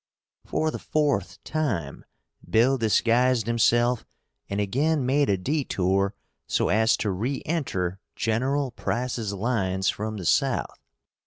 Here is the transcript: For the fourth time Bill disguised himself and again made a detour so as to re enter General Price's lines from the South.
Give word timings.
For 0.47 0.71
the 0.71 0.79
fourth 0.79 1.37
time 1.43 2.05
Bill 2.49 2.75
disguised 2.79 3.45
himself 3.45 4.03
and 4.49 4.59
again 4.59 5.05
made 5.05 5.29
a 5.29 5.37
detour 5.37 6.15
so 6.47 6.69
as 6.69 6.97
to 6.97 7.11
re 7.11 7.43
enter 7.45 7.99
General 8.15 8.71
Price's 8.71 9.31
lines 9.31 9.89
from 9.89 10.17
the 10.17 10.25
South. 10.25 10.79